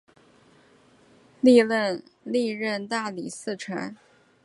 [1.41, 1.57] 历
[2.47, 3.95] 任大理寺丞。